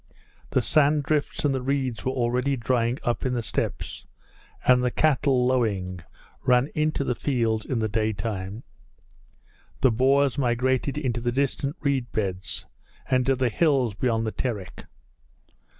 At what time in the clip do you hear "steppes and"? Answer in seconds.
3.43-4.83